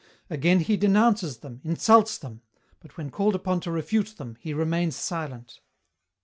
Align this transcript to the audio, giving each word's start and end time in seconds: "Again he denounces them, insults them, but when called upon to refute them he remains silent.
"Again 0.31 0.61
he 0.61 0.77
denounces 0.77 1.37
them, 1.37 1.61
insults 1.63 2.17
them, 2.17 2.41
but 2.79 2.97
when 2.97 3.11
called 3.11 3.35
upon 3.35 3.59
to 3.59 3.71
refute 3.71 4.15
them 4.17 4.35
he 4.39 4.51
remains 4.51 4.95
silent. 4.95 5.59